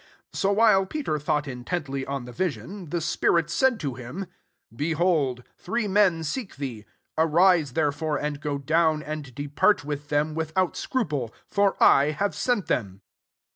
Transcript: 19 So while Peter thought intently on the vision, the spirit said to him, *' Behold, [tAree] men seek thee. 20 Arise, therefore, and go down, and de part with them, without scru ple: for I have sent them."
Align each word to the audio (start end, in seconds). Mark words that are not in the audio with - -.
19 0.33 0.33
So 0.39 0.51
while 0.51 0.87
Peter 0.87 1.19
thought 1.19 1.47
intently 1.47 2.07
on 2.07 2.25
the 2.25 2.31
vision, 2.31 2.89
the 2.89 3.01
spirit 3.01 3.51
said 3.51 3.79
to 3.81 3.93
him, 3.93 4.25
*' 4.49 4.75
Behold, 4.75 5.43
[tAree] 5.63 5.87
men 5.87 6.23
seek 6.23 6.55
thee. 6.55 6.85
20 7.17 7.29
Arise, 7.29 7.71
therefore, 7.73 8.17
and 8.17 8.41
go 8.41 8.57
down, 8.57 9.03
and 9.03 9.35
de 9.35 9.47
part 9.47 9.85
with 9.85 10.09
them, 10.09 10.33
without 10.33 10.73
scru 10.73 11.07
ple: 11.07 11.31
for 11.45 11.75
I 11.79 12.05
have 12.09 12.33
sent 12.33 12.65
them." 12.65 13.03